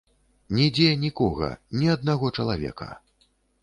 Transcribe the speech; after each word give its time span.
Нідзе 0.59 0.87
нікога, 1.03 1.53
ні 1.79 1.93
аднаго 1.99 2.35
чалавека. 2.39 2.93